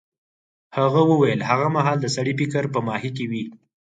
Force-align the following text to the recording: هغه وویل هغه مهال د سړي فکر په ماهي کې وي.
هغه 0.77 1.01
وویل 1.11 1.39
هغه 1.49 1.67
مهال 1.75 1.97
د 2.01 2.07
سړي 2.15 2.33
فکر 2.39 2.63
په 2.73 2.79
ماهي 2.87 3.11
کې 3.17 3.25
وي. 3.31 3.43